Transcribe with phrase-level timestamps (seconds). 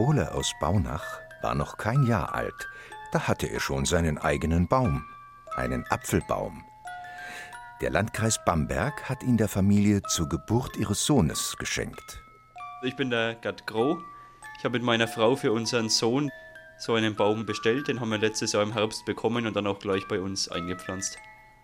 [0.00, 2.70] Ole aus Baunach war noch kein Jahr alt.
[3.12, 5.04] Da hatte er schon seinen eigenen Baum,
[5.54, 6.64] einen Apfelbaum.
[7.82, 12.22] Der Landkreis Bamberg hat ihn der Familie zur Geburt ihres Sohnes geschenkt.
[12.82, 13.98] Ich bin der Gerd Groh.
[14.56, 16.30] Ich habe mit meiner Frau für unseren Sohn
[16.78, 17.88] so einen Baum bestellt.
[17.88, 21.18] Den haben wir letztes Jahr im Herbst bekommen und dann auch gleich bei uns eingepflanzt.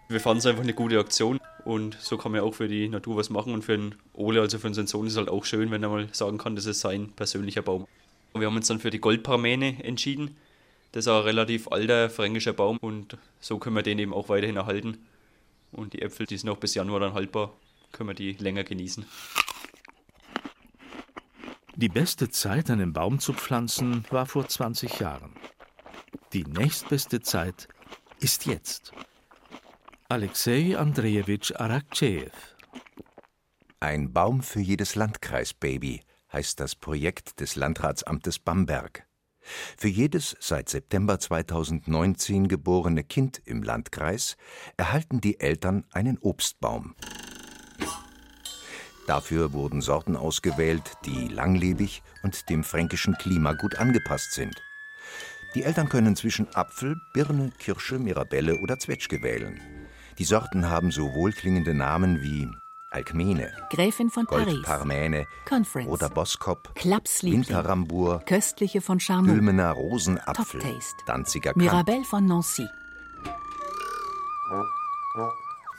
[0.09, 3.17] Wir fanden es einfach eine gute Aktion und so kann man auch für die Natur
[3.17, 5.71] was machen und für den Ole, also für unseren Sohn, ist es halt auch schön,
[5.71, 7.87] wenn er mal sagen kann, das ist sein persönlicher Baum.
[8.41, 10.37] Wir haben uns dann für die Goldparmäne entschieden.
[10.93, 14.57] Das ist ein relativ alter fränkischer Baum und so können wir den eben auch weiterhin
[14.57, 14.99] erhalten.
[15.73, 17.53] Und die Äpfel, die sind auch bis Januar dann haltbar,
[17.93, 19.05] können wir die länger genießen.
[21.75, 25.35] Die beste Zeit, einen Baum zu pflanzen, war vor 20 Jahren.
[26.33, 27.69] Die nächstbeste Zeit
[28.21, 28.93] ist jetzt.
[30.09, 32.31] Alexei Andrejewitsch Arakchejew.
[33.81, 36.01] Ein Baum für jedes Landkreisbaby
[36.33, 39.07] heißt das Projekt des Landratsamtes Bamberg.
[39.77, 44.37] Für jedes seit September 2019 geborene Kind im Landkreis
[44.77, 46.95] erhalten die Eltern einen Obstbaum.
[49.07, 54.61] Dafür wurden Sorten ausgewählt, die langlebig und dem fränkischen Klima gut angepasst sind.
[55.55, 59.61] Die Eltern können zwischen Apfel, Birne, Kirsche, Mirabelle oder Zwetschge wählen.
[60.19, 62.49] Die Sorten haben so wohlklingende Namen wie
[62.91, 70.61] Alkmene, Gräfin von Paris, Goldparmäne, Conference, Roter Boskop, Klapsliebling, Winterrambur, Köstliche von Charmont, Gülmener Rosenapfel,
[70.61, 72.69] Top Taste, Danziger Mirabelle von Nancy.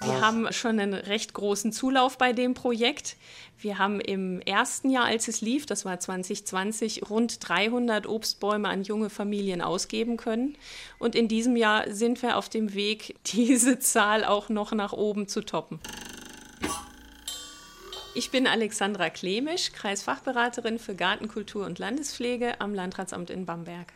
[0.01, 3.15] Wir haben schon einen recht großen Zulauf bei dem Projekt.
[3.57, 8.83] Wir haben im ersten Jahr, als es lief, das war 2020, rund 300 Obstbäume an
[8.83, 10.57] junge Familien ausgeben können.
[10.99, 15.29] Und in diesem Jahr sind wir auf dem Weg, diese Zahl auch noch nach oben
[15.29, 15.79] zu toppen.
[18.17, 23.93] Ich bin Alexandra Klemisch, Kreisfachberaterin für Gartenkultur und Landespflege am Landratsamt in Bamberg.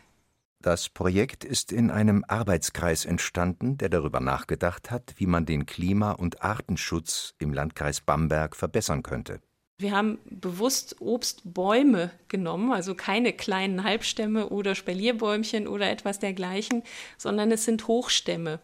[0.60, 6.12] Das Projekt ist in einem Arbeitskreis entstanden, der darüber nachgedacht hat, wie man den Klima-
[6.12, 9.40] und Artenschutz im Landkreis Bamberg verbessern könnte.
[9.78, 16.84] Wir haben bewusst Obstbäume genommen, also keine kleinen Halbstämme oder Spelierbäumchen oder etwas dergleichen,
[17.18, 18.60] sondern es sind Hochstämme.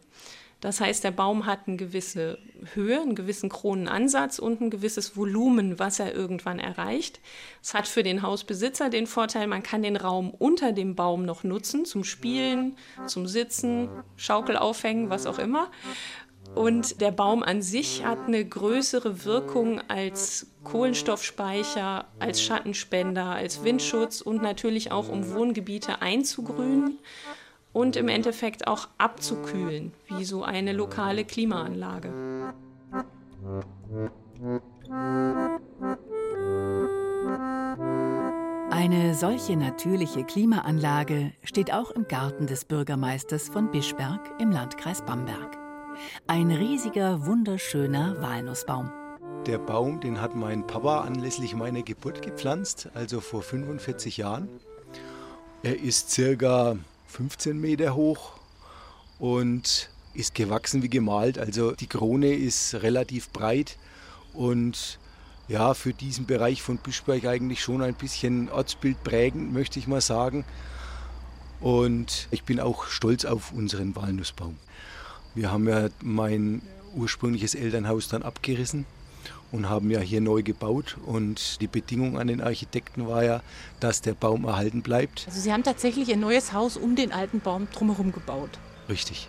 [0.60, 2.38] Das heißt, der Baum hat eine gewisse
[2.74, 7.20] Höhe, einen gewissen Kronenansatz und ein gewisses Volumen, was er irgendwann erreicht.
[7.62, 11.44] Es hat für den Hausbesitzer den Vorteil, man kann den Raum unter dem Baum noch
[11.44, 12.76] nutzen, zum Spielen,
[13.06, 15.70] zum Sitzen, Schaukel aufhängen, was auch immer.
[16.54, 24.20] Und der Baum an sich hat eine größere Wirkung als Kohlenstoffspeicher, als Schattenspender, als Windschutz
[24.22, 26.98] und natürlich auch um Wohngebiete einzugrünen
[27.72, 32.12] und im Endeffekt auch abzukühlen, wie so eine lokale Klimaanlage.
[38.70, 45.58] Eine solche natürliche Klimaanlage steht auch im Garten des Bürgermeisters von Bischberg im Landkreis Bamberg.
[46.26, 48.90] Ein riesiger, wunderschöner Walnussbaum.
[49.46, 54.48] Der Baum, den hat mein Papa anlässlich meiner Geburt gepflanzt, also vor 45 Jahren.
[55.62, 56.76] Er ist circa
[57.08, 58.34] 15 Meter hoch
[59.19, 61.38] und ist gewachsen wie gemalt.
[61.38, 63.76] Also die Krone ist relativ breit
[64.32, 64.98] und
[65.48, 70.44] ja, für diesen Bereich von Bischberg eigentlich schon ein bisschen ortsbildprägend, möchte ich mal sagen.
[71.60, 74.56] Und ich bin auch stolz auf unseren Walnussbaum.
[75.34, 76.62] Wir haben ja mein
[76.94, 78.84] ursprüngliches Elternhaus dann abgerissen
[79.52, 80.96] und haben ja hier neu gebaut.
[81.06, 83.42] Und die Bedingung an den Architekten war ja,
[83.80, 85.24] dass der Baum erhalten bleibt.
[85.26, 88.58] Also Sie haben tatsächlich ein neues Haus um den alten Baum drumherum gebaut.
[88.88, 89.28] Richtig.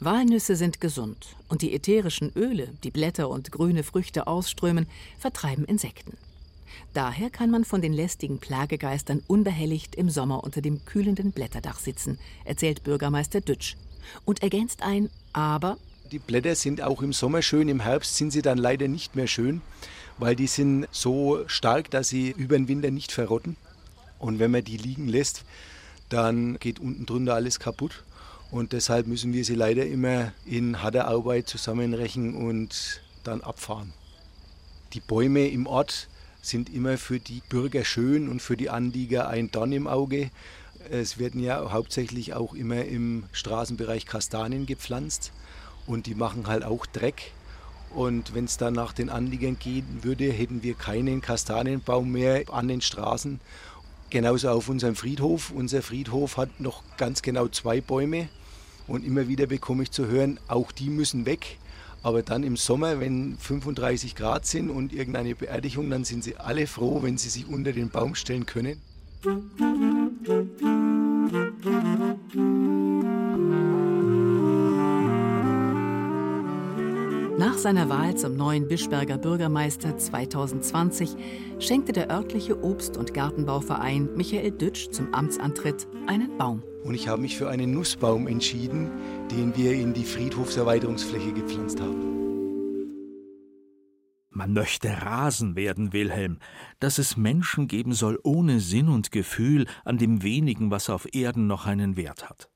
[0.00, 4.86] Walnüsse sind gesund und die ätherischen Öle, die Blätter und grüne Früchte ausströmen,
[5.18, 6.16] vertreiben Insekten.
[6.94, 12.18] Daher kann man von den lästigen Plagegeistern unbehelligt im Sommer unter dem kühlenden Blätterdach sitzen,
[12.44, 13.74] erzählt Bürgermeister Dütsch
[14.24, 18.42] und ergänzt ein Aber die Blätter sind auch im Sommer schön, im Herbst sind sie
[18.42, 19.60] dann leider nicht mehr schön,
[20.18, 23.56] weil die sind so stark, dass sie über den Winter nicht verrotten.
[24.18, 25.44] Und wenn man die liegen lässt,
[26.08, 28.04] dann geht unten drunter alles kaputt.
[28.50, 33.92] Und deshalb müssen wir sie leider immer in harter Arbeit zusammenrechen und dann abfahren.
[34.94, 36.08] Die Bäume im Ort
[36.40, 40.30] sind immer für die Bürger schön und für die Anlieger ein Dorn im Auge.
[40.90, 45.32] Es werden ja hauptsächlich auch immer im Straßenbereich Kastanien gepflanzt
[45.88, 47.32] und die machen halt auch Dreck.
[47.94, 52.68] Und wenn es dann nach den Anliegern gehen würde, hätten wir keinen Kastanienbaum mehr an
[52.68, 53.40] den Straßen.
[54.10, 55.50] Genauso auf unserem Friedhof.
[55.50, 58.28] Unser Friedhof hat noch ganz genau zwei Bäume.
[58.86, 61.58] Und immer wieder bekomme ich zu hören, auch die müssen weg.
[62.02, 66.66] Aber dann im Sommer, wenn 35 Grad sind und irgendeine Beerdigung, dann sind sie alle
[66.66, 68.80] froh, wenn sie sich unter den Baum stellen können.
[77.58, 81.16] Nach seiner Wahl zum neuen Bischberger Bürgermeister 2020
[81.58, 86.62] schenkte der örtliche Obst- und Gartenbauverein Michael Dütsch zum Amtsantritt einen Baum.
[86.84, 88.92] Und ich habe mich für einen Nussbaum entschieden,
[89.32, 91.98] den wir in die Friedhofserweiterungsfläche gepflanzt haben.
[94.30, 96.38] Man möchte Rasen werden, Wilhelm,
[96.78, 101.48] dass es Menschen geben soll ohne Sinn und Gefühl an dem wenigen, was auf Erden
[101.48, 102.50] noch einen Wert hat.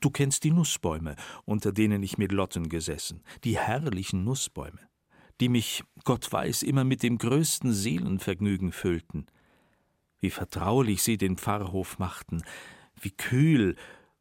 [0.00, 4.80] Du kennst die Nussbäume, unter denen ich mit Lotten gesessen, die herrlichen Nussbäume,
[5.40, 9.26] die mich, Gott weiß, immer mit dem größten Seelenvergnügen füllten.
[10.20, 12.42] Wie vertraulich sie den Pfarrhof machten,
[13.00, 13.76] wie kühl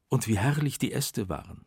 [0.10, 1.66] und wie herrlich die Äste waren.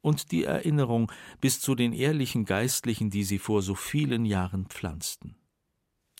[0.00, 5.36] Und die Erinnerung bis zu den ehrlichen Geistlichen, die sie vor so vielen Jahren pflanzten.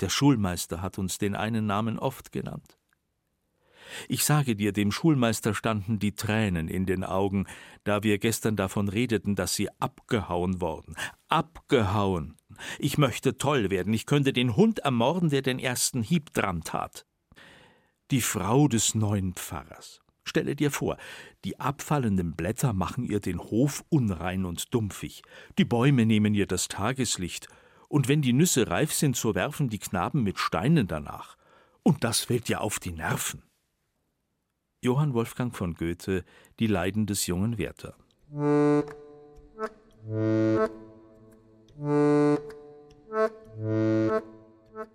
[0.00, 2.78] Der Schulmeister hat uns den einen Namen oft genannt.
[4.08, 7.46] Ich sage dir, dem Schulmeister standen die Tränen in den Augen,
[7.84, 10.96] da wir gestern davon redeten, dass sie abgehauen worden.
[11.28, 12.36] Abgehauen.
[12.78, 17.06] Ich möchte toll werden, ich könnte den Hund ermorden, der den ersten Hieb dran tat.
[18.10, 20.00] Die Frau des neuen Pfarrers.
[20.24, 20.96] Stelle dir vor,
[21.44, 25.22] die abfallenden Blätter machen ihr den Hof unrein und dumpfig,
[25.58, 27.48] die Bäume nehmen ihr das Tageslicht,
[27.88, 31.36] und wenn die Nüsse reif sind, so werfen die Knaben mit Steinen danach.
[31.82, 33.42] Und das fällt ja auf die Nerven.
[34.84, 36.24] Johann Wolfgang von Goethe
[36.58, 37.94] Die Leiden des jungen Werther.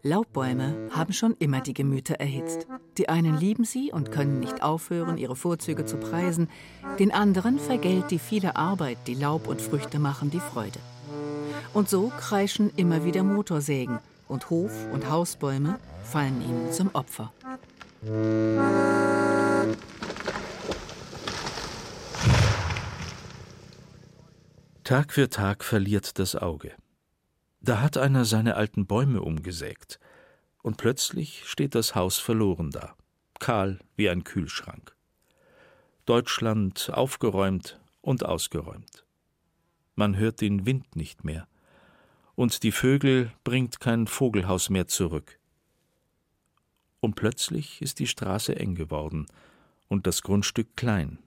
[0.04, 2.68] Laubbäume haben schon immer die Gemüter erhitzt.
[2.98, 6.50] Die einen lieben sie und können nicht aufhören, ihre Vorzüge zu preisen,
[7.00, 10.80] den anderen vergällt die viele Arbeit, die Laub und Früchte machen, die Freude.
[11.74, 17.32] Und so kreischen immer wieder Motorsägen, und Hof- und Hausbäume fallen ihnen zum Opfer.
[24.84, 26.74] Tag für Tag verliert das Auge.
[27.60, 30.00] Da hat einer seine alten Bäume umgesägt,
[30.62, 32.96] und plötzlich steht das Haus verloren da,
[33.40, 34.96] kahl wie ein Kühlschrank.
[36.06, 39.06] Deutschland aufgeräumt und ausgeräumt.
[39.96, 41.48] Man hört den Wind nicht mehr,
[42.36, 45.37] und die Vögel bringt kein Vogelhaus mehr zurück.
[47.08, 49.28] Und plötzlich ist die Straße eng geworden
[49.88, 51.20] und das Grundstück klein.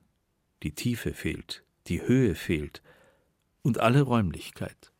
[0.62, 2.82] Die Tiefe fehlt, die Höhe fehlt,
[3.62, 4.92] und alle Räumlichkeit.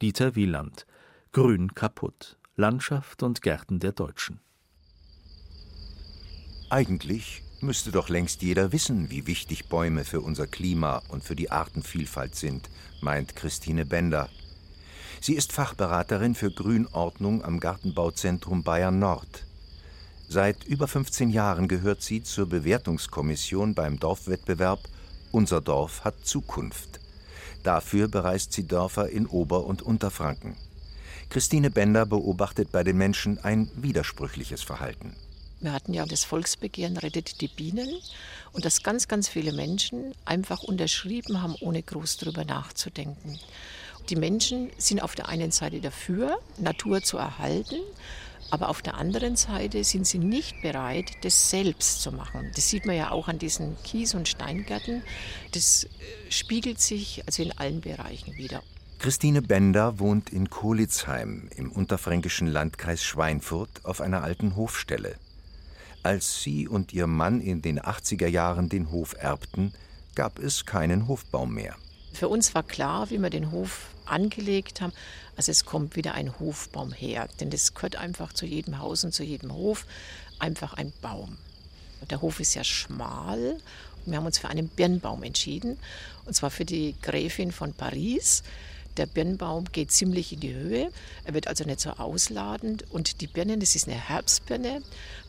[0.00, 0.86] Dieter Wieland
[1.32, 4.38] Grün kaputt Landschaft und Gärten der Deutschen.
[6.70, 11.50] Eigentlich müsste doch längst jeder wissen, wie wichtig Bäume für unser Klima und für die
[11.50, 12.70] Artenvielfalt sind,
[13.00, 14.28] meint Christine Bender.
[15.20, 19.44] Sie ist Fachberaterin für Grünordnung am Gartenbauzentrum Bayern Nord.
[20.28, 24.80] Seit über 15 Jahren gehört sie zur Bewertungskommission beim Dorfwettbewerb
[25.36, 27.00] unser Dorf hat Zukunft.
[27.62, 30.56] Dafür bereist sie Dörfer in Ober- und Unterfranken.
[31.28, 35.14] Christine Bender beobachtet bei den Menschen ein widersprüchliches Verhalten.
[35.60, 37.88] Wir hatten ja das Volksbegehren Rettet die Bienen
[38.52, 43.38] und dass ganz, ganz viele Menschen einfach unterschrieben haben, ohne groß darüber nachzudenken.
[44.08, 47.76] Die Menschen sind auf der einen Seite dafür, Natur zu erhalten,
[48.50, 52.52] aber auf der anderen Seite sind sie nicht bereit, das selbst zu machen.
[52.54, 55.02] Das sieht man ja auch an diesen Kies- und Steingärten.
[55.52, 55.88] Das äh,
[56.30, 58.62] spiegelt sich also in allen Bereichen wieder.
[59.00, 65.16] Christine Bender wohnt in Kolitzheim im unterfränkischen Landkreis Schweinfurt auf einer alten Hofstelle.
[66.04, 69.74] Als sie und ihr Mann in den 80er Jahren den Hof erbten,
[70.14, 71.74] gab es keinen Hofbaum mehr.
[72.16, 74.94] Für uns war klar, wie wir den Hof angelegt haben,
[75.36, 79.12] also es kommt wieder ein Hofbaum her, denn das gehört einfach zu jedem Haus und
[79.12, 79.84] zu jedem Hof
[80.38, 81.36] einfach ein Baum.
[82.08, 83.58] Der Hof ist ja schmal
[84.06, 85.78] und wir haben uns für einen Birnbaum entschieden
[86.24, 88.42] und zwar für die Gräfin von Paris.
[88.96, 90.90] Der Birnbaum geht ziemlich in die Höhe.
[91.24, 92.90] Er wird also nicht so ausladend.
[92.90, 94.82] Und die Birnen, das ist eine Herbstbirne.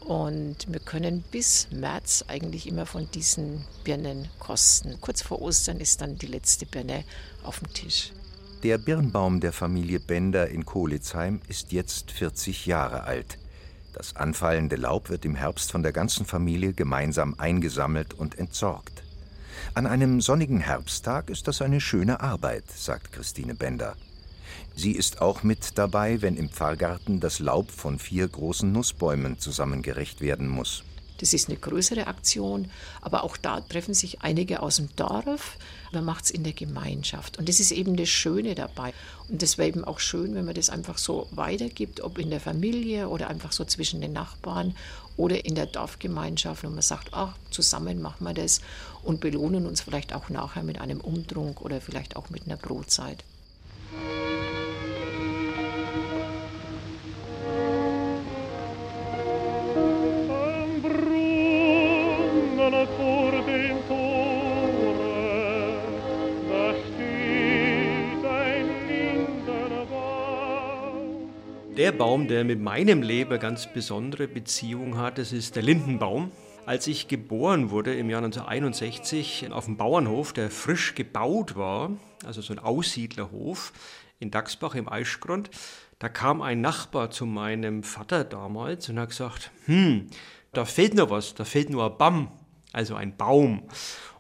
[0.06, 5.00] Und wir können bis März eigentlich immer von diesen Birnen kosten.
[5.02, 7.04] Kurz vor Ostern ist dann die letzte Birne
[7.44, 8.14] auf dem Tisch.
[8.64, 13.38] Der Birnbaum der Familie Bender in Kolitzheim ist jetzt 40 Jahre alt.
[13.94, 19.04] Das anfallende Laub wird im Herbst von der ganzen Familie gemeinsam eingesammelt und entsorgt.
[19.74, 23.96] An einem sonnigen Herbsttag ist das eine schöne Arbeit, sagt Christine Bender.
[24.76, 30.22] Sie ist auch mit dabei, wenn im Pfarrgarten das Laub von vier großen Nussbäumen zusammengerecht
[30.22, 30.84] werden muss.
[31.20, 32.70] Das ist eine größere Aktion,
[33.02, 35.58] aber auch da treffen sich einige aus dem Dorf.
[35.92, 37.38] Man macht es in der Gemeinschaft.
[37.38, 38.94] Und das ist eben das Schöne dabei.
[39.28, 42.40] Und das wäre eben auch schön, wenn man das einfach so weitergibt, ob in der
[42.40, 44.76] Familie oder einfach so zwischen den Nachbarn
[45.18, 48.62] oder in der Dorfgemeinschaft, wo man sagt, ach, zusammen machen wir das
[49.04, 53.24] und belohnen uns vielleicht auch nachher mit einem Umtrunk oder vielleicht auch mit einer Brotzeit.
[71.98, 76.32] Baum, der mit meinem Leben ganz besondere Beziehung hat, das ist der Lindenbaum.
[76.68, 81.90] Als ich geboren wurde im Jahr 1961 auf dem Bauernhof, der frisch gebaut war,
[82.24, 83.74] also so ein Aussiedlerhof
[84.20, 85.50] in Dachsbach im Eischgrund,
[85.98, 90.06] da kam ein Nachbar zu meinem Vater damals und hat gesagt, hm,
[90.54, 92.28] da fehlt noch was, da fehlt nur ein Baum,
[92.74, 93.64] also ein Baum.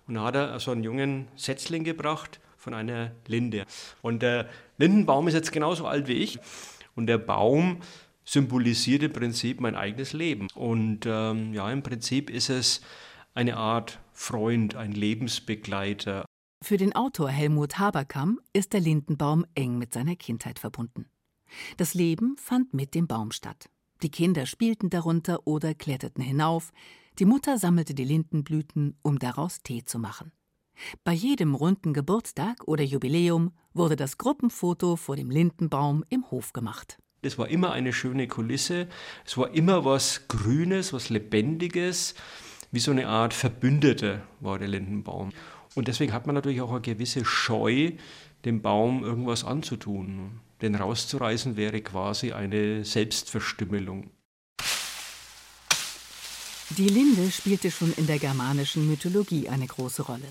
[0.08, 3.66] Und da hat er so einen jungen Setzling gebracht von einer Linde.
[4.02, 6.40] Und der Lindenbaum ist jetzt genauso alt wie ich.
[6.98, 7.78] Und der Baum
[8.26, 10.48] symbolisiert im Prinzip mein eigenes Leben.
[10.54, 12.82] Und ähm, ja, im Prinzip ist es
[13.34, 16.26] eine Art Freund, ein Lebensbegleiter.
[16.64, 21.06] Für den Autor Helmut Haberkamp ist der Lindenbaum eng mit seiner Kindheit verbunden.
[21.78, 23.70] Das Leben fand mit dem Baum statt.
[24.02, 26.72] Die Kinder spielten darunter oder kletterten hinauf.
[27.20, 30.32] Die Mutter sammelte die Lindenblüten, um daraus Tee zu machen.
[31.04, 36.98] Bei jedem runden Geburtstag oder Jubiläum wurde das Gruppenfoto vor dem Lindenbaum im Hof gemacht.
[37.22, 38.88] Es war immer eine schöne Kulisse,
[39.26, 42.16] es war immer was Grünes, was Lebendiges,
[42.72, 45.32] wie so eine Art Verbündeter war der Lindenbaum.
[45.76, 47.92] Und deswegen hat man natürlich auch eine gewisse Scheu,
[48.46, 50.40] dem Baum irgendwas anzutun.
[50.62, 54.10] Denn rauszureißen wäre quasi eine Selbstverstümmelung.
[56.70, 60.28] Die Linde spielte schon in der germanischen Mythologie eine große Rolle.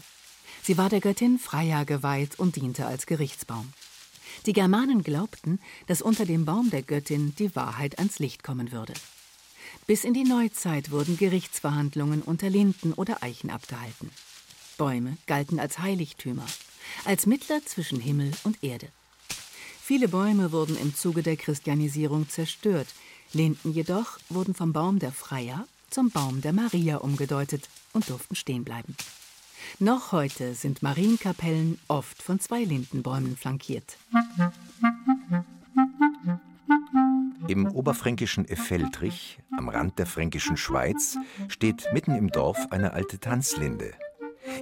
[0.67, 3.73] Sie war der Göttin Freya geweiht und diente als Gerichtsbaum.
[4.47, 8.93] Die Germanen glaubten, dass unter dem Baum der Göttin die Wahrheit ans Licht kommen würde.
[9.87, 14.11] Bis in die Neuzeit wurden Gerichtsverhandlungen unter Linden oder Eichen abgehalten.
[14.77, 16.47] Bäume galten als Heiligtümer,
[17.05, 18.89] als Mittler zwischen Himmel und Erde.
[19.81, 22.89] Viele Bäume wurden im Zuge der Christianisierung zerstört,
[23.33, 28.65] Linden jedoch wurden vom Baum der Freya zum Baum der Maria umgedeutet und durften stehen
[28.65, 28.97] bleiben.
[29.79, 33.97] Noch heute sind Marienkapellen oft von zwei Lindenbäumen flankiert.
[37.49, 41.17] Im oberfränkischen Effeltrich, am Rand der fränkischen Schweiz,
[41.49, 43.93] steht mitten im Dorf eine alte Tanzlinde.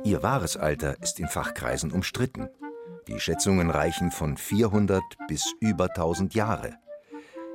[0.05, 2.49] Ihr wahres Alter ist in Fachkreisen umstritten.
[3.09, 6.75] Die Schätzungen reichen von 400 bis über 1000 Jahre.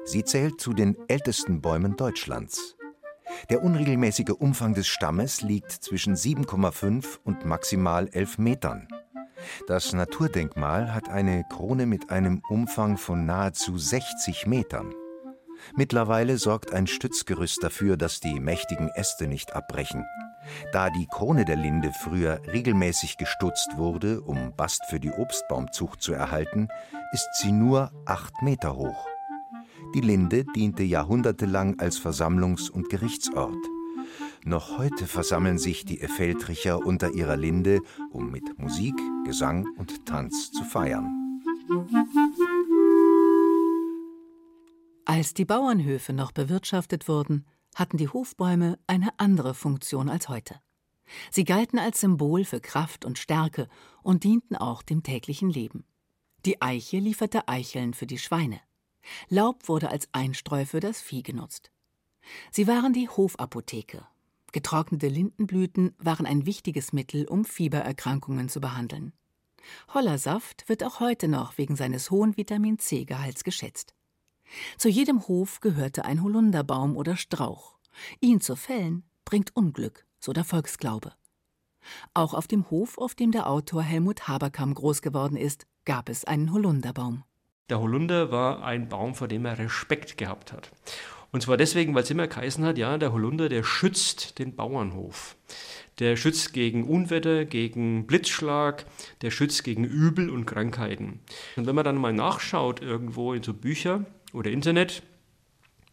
[0.05, 2.75] Sie zählt zu den ältesten Bäumen Deutschlands.
[3.50, 8.88] Der unregelmäßige Umfang des Stammes liegt zwischen 7,5 und maximal 11 Metern.
[9.67, 14.93] Das Naturdenkmal hat eine Krone mit einem Umfang von nahezu 60 Metern.
[15.75, 20.05] Mittlerweile sorgt ein Stützgerüst dafür, dass die mächtigen Äste nicht abbrechen.
[20.71, 26.13] Da die Krone der Linde früher regelmäßig gestutzt wurde, um Bast für die Obstbaumzucht zu
[26.13, 26.69] erhalten,
[27.12, 29.08] ist sie nur acht Meter hoch.
[29.96, 33.58] Die Linde diente jahrhundertelang als Versammlungs- und Gerichtsort.
[34.43, 37.81] Noch heute versammeln sich die Effeltricher unter ihrer Linde,
[38.12, 41.41] um mit Musik, Gesang und Tanz zu feiern.
[45.05, 50.62] Als die Bauernhöfe noch bewirtschaftet wurden, hatten die Hofbäume eine andere Funktion als heute.
[51.31, 53.67] Sie galten als Symbol für Kraft und Stärke
[54.03, 55.84] und dienten auch dem täglichen Leben.
[56.46, 58.62] Die Eiche lieferte Eicheln für die Schweine.
[59.29, 61.71] Laub wurde als Einstreu für das Vieh genutzt.
[62.51, 64.05] Sie waren die Hofapotheke.
[64.51, 69.13] Getrocknete Lindenblüten waren ein wichtiges Mittel, um Fiebererkrankungen zu behandeln.
[69.93, 73.93] Hollersaft wird auch heute noch wegen seines hohen Vitamin C-Gehalts geschätzt.
[74.77, 77.77] Zu jedem Hof gehörte ein Holunderbaum oder Strauch.
[78.19, 81.13] Ihn zu fällen bringt Unglück, so der Volksglaube.
[82.13, 86.25] Auch auf dem Hof, auf dem der Autor Helmut Haberkamp groß geworden ist, gab es
[86.25, 87.23] einen Holunderbaum.
[87.69, 90.71] Der Holunder war ein Baum, vor dem er Respekt gehabt hat.
[91.31, 95.35] Und zwar deswegen, weil es immer geheißen hat, ja, der Holunder, der schützt den Bauernhof.
[95.99, 98.85] Der schützt gegen Unwetter, gegen Blitzschlag,
[99.21, 101.19] der schützt gegen Übel und Krankheiten.
[101.55, 105.03] Und wenn man dann mal nachschaut irgendwo in so Bücher oder Internet,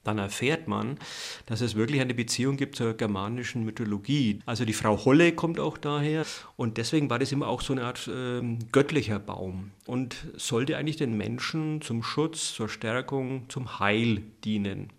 [0.07, 0.99] dann erfährt man,
[1.47, 4.41] dass es wirklich eine Beziehung gibt zur germanischen Mythologie.
[4.47, 6.25] Also die Frau Holle kommt auch daher
[6.57, 8.41] und deswegen war das immer auch so eine Art äh,
[8.73, 14.91] göttlicher Baum und sollte eigentlich den Menschen zum Schutz, zur Stärkung, zum Heil dienen.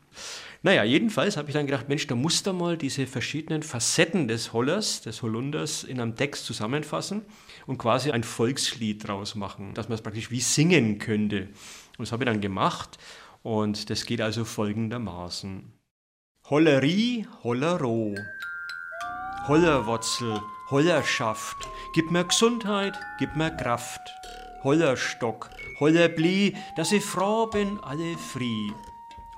[0.64, 4.54] Naja, jedenfalls habe ich dann gedacht, Mensch, da musst du mal diese verschiedenen Facetten des
[4.54, 7.22] Hollers, des Holunders in einem Text zusammenfassen
[7.68, 11.50] und quasi ein Volkslied draus machen, dass man es praktisch wie singen könnte.
[11.98, 12.98] Und das habe ich dann gemacht
[13.48, 15.72] und das geht also folgendermaßen.
[16.50, 18.14] Hollerie, Hollero,
[19.48, 21.56] Hollerwurzel, Hollerschaft,
[21.94, 24.02] gib mir Gesundheit, gib mir Kraft.
[24.64, 25.50] Hollerstock,
[25.80, 28.74] Hollerblie, dass ich froh bin, alle frie.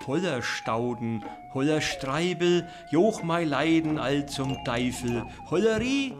[0.07, 1.23] Hollerstauden,
[1.53, 5.23] Hollerstreibel, joch mei Leiden all zum Teufel.
[5.51, 6.15] Hollerie,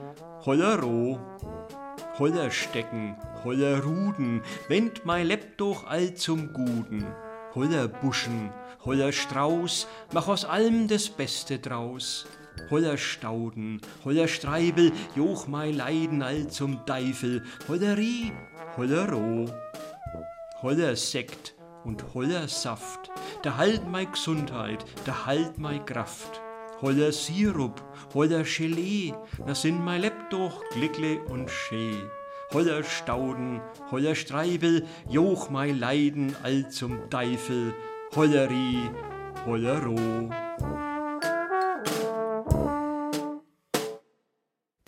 [0.46, 1.20] Hollero,
[2.20, 7.08] Hollerstecken, Hollerruden, wend mei Lepp doch all zum Guten.
[7.56, 8.52] Hollerbuschen,
[8.86, 12.26] Hollerstrauß, mach aus allem das Beste draus.
[12.70, 17.44] Hollerstauden, Hollerstreibel, joch mei Leiden all zum Teufel.
[17.68, 18.32] Hollerie,
[18.78, 19.48] Hollero,
[20.62, 23.10] Hollersekt und Hollersaft,
[23.44, 26.42] da halt mei Gesundheit, da halt mei Kraft.
[26.82, 27.82] Holler Sirup,
[28.14, 29.14] holler Gelee,
[29.46, 31.98] da sind mei Lepp doch glickle und schee.
[32.52, 37.76] Holler Stauden, holler Streibel, joch mei Leiden all zum Teufel.
[38.16, 38.90] Hollerie,
[39.46, 40.32] Hollero.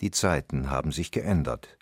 [0.00, 1.78] Die Zeiten haben sich geändert.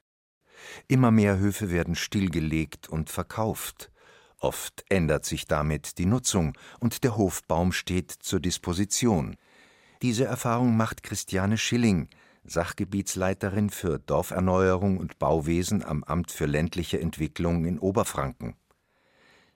[0.87, 3.91] Immer mehr Höfe werden stillgelegt und verkauft.
[4.39, 9.35] Oft ändert sich damit die Nutzung und der Hofbaum steht zur Disposition.
[10.03, 12.11] Diese Erfahrung macht Christiane Schilling,
[12.45, 18.57] Sachgebietsleiterin für Dorferneuerung und Bauwesen am Amt für ländliche Entwicklung in Oberfranken.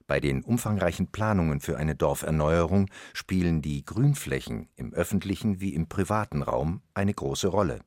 [0.06, 6.42] Bei den umfangreichen Planungen für eine Dorferneuerung spielen die Grünflächen im öffentlichen wie im privaten
[6.42, 7.80] Raum eine große Rolle.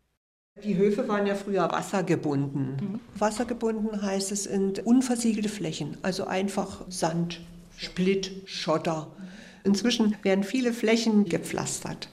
[0.64, 2.78] Die Höfe waren ja früher wassergebunden.
[2.78, 3.00] Mhm.
[3.16, 7.42] Wassergebunden heißt, es sind unversiegelte Flächen, also einfach Sand,
[7.78, 9.12] Splitt, Schotter.
[9.64, 12.10] Inzwischen werden viele Flächen gepflastert.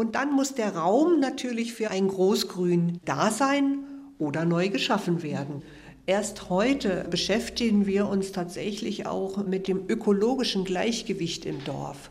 [0.00, 3.84] Und dann muss der Raum natürlich für ein Großgrün da sein
[4.18, 5.62] oder neu geschaffen werden.
[6.06, 12.10] Erst heute beschäftigen wir uns tatsächlich auch mit dem ökologischen Gleichgewicht im Dorf.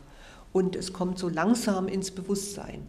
[0.52, 2.86] Und es kommt so langsam ins Bewusstsein.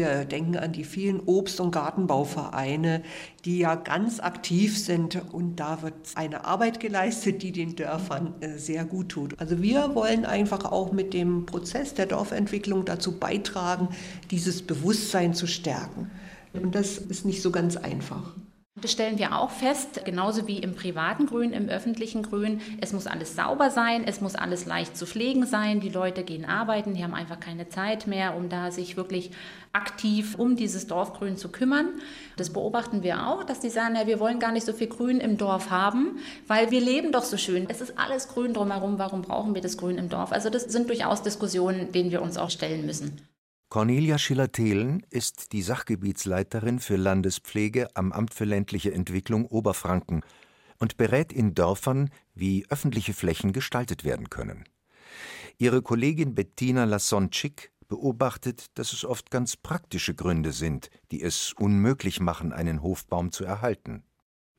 [0.00, 3.02] Wir denken an die vielen Obst- und Gartenbauvereine,
[3.44, 8.56] die ja ganz aktiv sind und da wird eine Arbeit geleistet, die den Dörfern äh,
[8.56, 9.38] sehr gut tut.
[9.38, 13.88] Also wir wollen einfach auch mit dem Prozess der Dorfentwicklung dazu beitragen,
[14.30, 16.10] dieses Bewusstsein zu stärken.
[16.54, 18.32] Und das ist nicht so ganz einfach.
[18.80, 22.60] Das stellen wir auch fest, genauso wie im privaten Grün, im öffentlichen Grün.
[22.80, 25.80] Es muss alles sauber sein, es muss alles leicht zu pflegen sein.
[25.80, 29.30] Die Leute gehen arbeiten, die haben einfach keine Zeit mehr, um da sich wirklich
[29.72, 31.88] aktiv um dieses Dorfgrün zu kümmern.
[32.36, 35.20] Das beobachten wir auch, dass die sagen, ja, wir wollen gar nicht so viel Grün
[35.20, 37.68] im Dorf haben, weil wir leben doch so schön.
[37.68, 40.32] Es ist alles grün drumherum, warum brauchen wir das Grün im Dorf?
[40.32, 43.29] Also das sind durchaus Diskussionen, denen wir uns auch stellen müssen.
[43.70, 50.22] Cornelia Schiller-Thelen ist die Sachgebietsleiterin für Landespflege am Amt für ländliche Entwicklung Oberfranken
[50.80, 54.64] und berät in Dörfern, wie öffentliche Flächen gestaltet werden können.
[55.56, 62.18] Ihre Kollegin Bettina Lasonczyk beobachtet, dass es oft ganz praktische Gründe sind, die es unmöglich
[62.18, 64.02] machen, einen Hofbaum zu erhalten.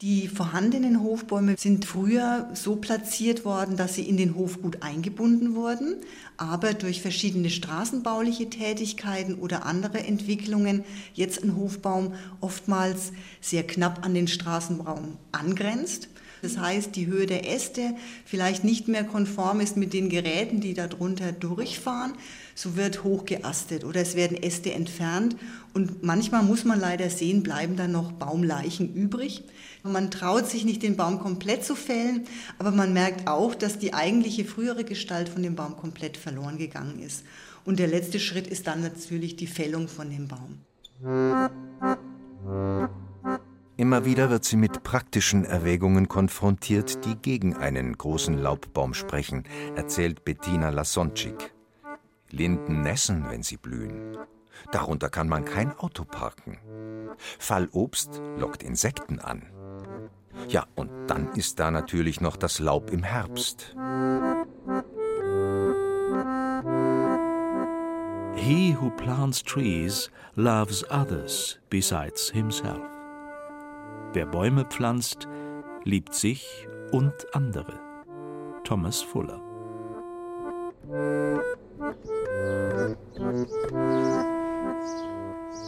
[0.01, 5.53] Die vorhandenen Hofbäume sind früher so platziert worden, dass sie in den Hof gut eingebunden
[5.53, 5.97] wurden,
[6.37, 10.83] aber durch verschiedene straßenbauliche Tätigkeiten oder andere Entwicklungen
[11.13, 13.11] jetzt ein Hofbaum oftmals
[13.41, 16.07] sehr knapp an den Straßenraum angrenzt.
[16.41, 17.93] Das heißt, die Höhe der Äste
[18.25, 22.13] vielleicht nicht mehr konform ist mit den Geräten, die darunter durchfahren.
[22.55, 25.35] So wird hoch geastet oder es werden Äste entfernt
[25.73, 29.43] und manchmal muss man leider sehen, bleiben dann noch Baumleichen übrig.
[29.83, 32.25] Man traut sich nicht, den Baum komplett zu fällen,
[32.59, 36.99] aber man merkt auch, dass die eigentliche frühere Gestalt von dem Baum komplett verloren gegangen
[36.99, 37.23] ist.
[37.65, 40.59] Und der letzte Schritt ist dann natürlich die Fällung von dem Baum.
[43.77, 49.43] Immer wieder wird sie mit praktischen Erwägungen konfrontiert, die gegen einen großen Laubbaum sprechen,
[49.75, 51.51] erzählt Bettina Lasonczyk.
[52.31, 54.17] Linden nässen, wenn sie blühen.
[54.71, 56.57] Darunter kann man kein Auto parken.
[57.39, 59.43] Fallobst lockt Insekten an.
[60.47, 63.75] Ja, und dann ist da natürlich noch das Laub im Herbst.
[68.35, 72.81] He who plants trees loves others besides himself.
[74.13, 75.27] Wer Bäume pflanzt,
[75.83, 77.79] liebt sich und andere.
[78.63, 79.41] Thomas Fuller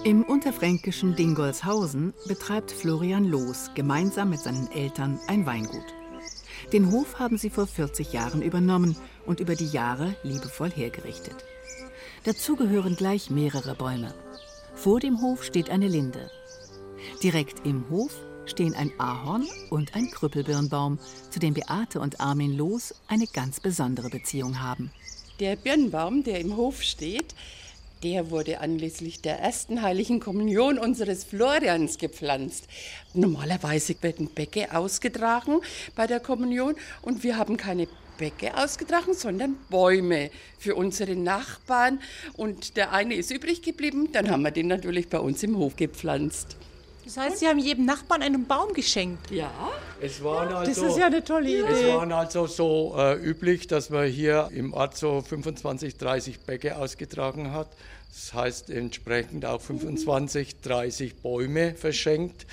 [0.04, 5.86] im unterfränkischen Dingolshausen betreibt Florian Loos gemeinsam mit seinen Eltern ein Weingut.
[6.74, 11.36] Den Hof haben sie vor 40 Jahren übernommen und über die Jahre liebevoll hergerichtet.
[12.26, 14.14] Dazu gehören gleich mehrere Bäume.
[14.76, 16.30] Vor dem Hof steht eine Linde.
[17.22, 18.14] Direkt im Hof
[18.46, 21.00] stehen ein Ahorn und ein Krüppelbirnbaum,
[21.30, 24.92] zu dem Beate und Armin Los eine ganz besondere Beziehung haben.
[25.44, 27.36] Der Birnbaum, der im Hof steht,
[28.02, 32.66] der wurde anlässlich der ersten heiligen Kommunion unseres Florians gepflanzt.
[33.14, 35.60] Normalerweise werden Bäcke ausgetragen
[35.98, 42.00] bei der Kommunion und wir haben keine Bäcke ausgetragen, sondern Bäume für unsere Nachbarn.
[42.38, 45.76] Und der eine ist übrig geblieben, dann haben wir den natürlich bei uns im Hof
[45.76, 46.56] gepflanzt.
[47.04, 49.30] Das heißt, Sie haben jedem Nachbarn einen Baum geschenkt?
[49.30, 49.52] Ja.
[50.04, 51.72] Es waren also, das ist ja eine tolle Idee.
[51.72, 56.76] Es waren also so äh, üblich, dass man hier im Ort so 25, 30 Bäcke
[56.76, 57.70] ausgetragen hat.
[58.12, 62.46] Das heißt entsprechend auch 25, 30 Bäume verschenkt.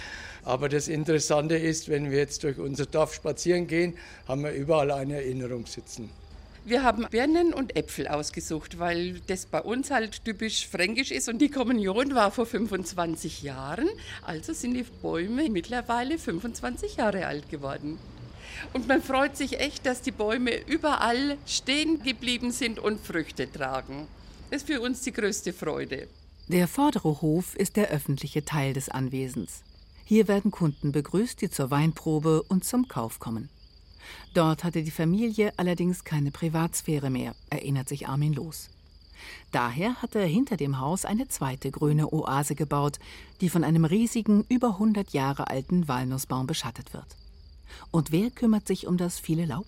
[0.45, 4.93] Aber das Interessante ist, wenn wir jetzt durch unser Dorf spazieren gehen, haben wir überall
[4.93, 6.09] eine Erinnerung sitzen.
[6.64, 11.29] Wir haben Birnen und Äpfel ausgesucht, weil das bei uns halt typisch fränkisch ist.
[11.29, 13.88] Und die Kommunion war vor 25 Jahren.
[14.23, 17.99] Also sind die Bäume mittlerweile 25 Jahre alt geworden.
[18.75, 24.07] Und man freut sich echt, dass die Bäume überall stehen geblieben sind und Früchte tragen.
[24.51, 26.09] Das ist für uns die größte Freude.
[26.49, 29.62] Der vordere Hof ist der öffentliche Teil des Anwesens.
[30.05, 33.49] Hier werden Kunden begrüßt, die zur Weinprobe und zum Kauf kommen.
[34.35, 38.71] Dort hatte die Familie allerdings keine Privatsphäre mehr, erinnert sich Armin Los.
[39.53, 42.99] Daher hat er hinter dem Haus eine zweite grüne Oase gebaut,
[43.41, 47.17] die von einem riesigen, über 100 Jahre alten Walnussbaum beschattet wird.
[47.91, 49.67] Und wer kümmert sich um das viele Laub?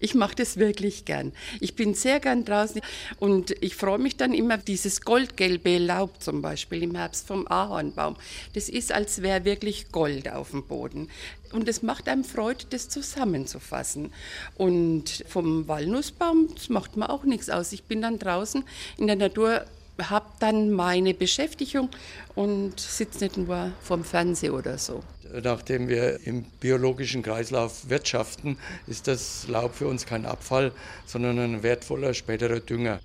[0.00, 1.32] Ich mache das wirklich gern.
[1.60, 2.80] Ich bin sehr gern draußen
[3.20, 8.16] und ich freue mich dann immer dieses goldgelbe Laub zum Beispiel im Herbst vom Ahornbaum.
[8.54, 11.08] Das ist, als wäre wirklich Gold auf dem Boden.
[11.52, 14.12] Und es macht einem Freude, das zusammenzufassen.
[14.56, 17.72] Und vom Walnussbaum, das macht mir auch nichts aus.
[17.72, 18.64] Ich bin dann draußen
[18.98, 19.64] in der Natur
[20.02, 21.88] habe dann meine Beschäftigung
[22.34, 25.02] und sitze nicht nur vorm Fernseher oder so.
[25.42, 30.70] Nachdem wir im biologischen Kreislauf wirtschaften, ist das Laub für uns kein Abfall,
[31.06, 33.00] sondern ein wertvoller späterer Dünger.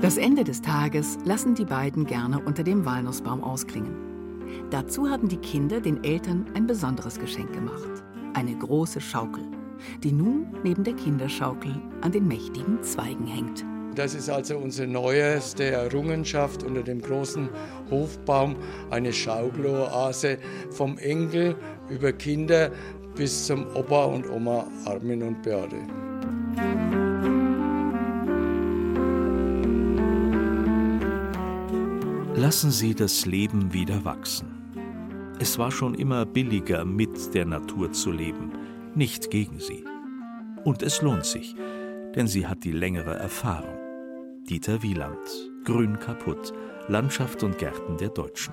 [0.00, 3.96] Das Ende des Tages lassen die beiden gerne unter dem Walnussbaum ausklingen.
[4.70, 8.02] Dazu haben die Kinder den Eltern ein besonderes Geschenk gemacht.
[8.34, 9.44] Eine große Schaukel,
[10.02, 13.64] die nun neben der Kinderschaukel an den mächtigen Zweigen hängt.
[13.94, 17.48] Das ist also unsere neueste Errungenschaft unter dem großen
[17.90, 18.56] Hofbaum,
[18.90, 20.38] eine Schaukeloase
[20.70, 21.56] vom Enkel
[21.90, 22.70] über Kinder
[23.14, 25.76] bis zum Opa und Oma Armin und Beate.
[32.34, 34.62] Lassen Sie das Leben wieder wachsen.
[35.38, 38.52] Es war schon immer billiger, mit der Natur zu leben,
[38.94, 39.84] nicht gegen sie.
[40.64, 41.54] Und es lohnt sich,
[42.14, 43.78] denn sie hat die längere Erfahrung.
[44.48, 45.18] Dieter Wieland,
[45.64, 46.52] Grün kaputt,
[46.88, 48.52] Landschaft und Gärten der Deutschen.